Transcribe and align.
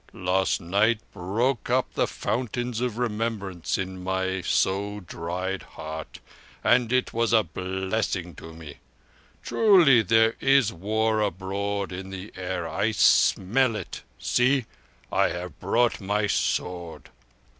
"Last 0.13 0.59
night 0.59 0.99
broke 1.13 1.69
up 1.69 1.93
the 1.93 2.07
fountains 2.07 2.81
of 2.81 2.97
remembrance 2.97 3.77
in 3.77 4.03
my 4.03 4.41
so 4.41 4.99
dried 5.01 5.61
heart, 5.61 6.17
and 6.63 6.91
it 6.91 7.13
was 7.13 7.35
as 7.35 7.41
a 7.41 7.43
blessing 7.43 8.33
to 8.37 8.51
me. 8.51 8.77
Truly 9.43 10.01
there 10.01 10.33
is 10.39 10.73
war 10.73 11.21
abroad 11.21 11.91
in 11.91 12.09
the 12.09 12.33
air. 12.35 12.67
I 12.67 12.93
smell 12.93 13.75
it. 13.75 14.01
See! 14.17 14.65
I 15.11 15.29
have 15.29 15.59
brought 15.59 16.01
my 16.01 16.25
sword." 16.25 17.09